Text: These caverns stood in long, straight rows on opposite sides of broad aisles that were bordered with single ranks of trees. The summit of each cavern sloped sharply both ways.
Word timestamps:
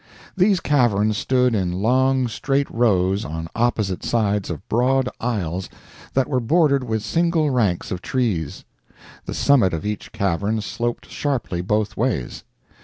These 0.35 0.61
caverns 0.61 1.15
stood 1.19 1.53
in 1.53 1.71
long, 1.73 2.27
straight 2.27 2.67
rows 2.71 3.23
on 3.23 3.47
opposite 3.55 4.03
sides 4.03 4.49
of 4.49 4.67
broad 4.67 5.07
aisles 5.19 5.69
that 6.15 6.27
were 6.27 6.39
bordered 6.39 6.83
with 6.83 7.03
single 7.03 7.51
ranks 7.51 7.91
of 7.91 8.01
trees. 8.01 8.65
The 9.25 9.35
summit 9.35 9.75
of 9.75 9.85
each 9.85 10.11
cavern 10.11 10.59
sloped 10.61 11.07
sharply 11.11 11.61
both 11.61 11.95
ways. 11.97 12.43